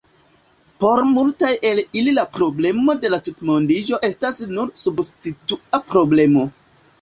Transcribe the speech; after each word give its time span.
Por 0.83 1.01
multaj 1.09 1.51
el 1.71 1.81
ili 2.01 2.13
la 2.15 2.23
problemo 2.37 2.95
de 3.03 3.11
la 3.15 3.19
tutmondiĝo 3.27 4.01
estas 4.09 4.41
nur 4.57 4.73
substitua 4.81 5.83
problemo. 5.93 6.49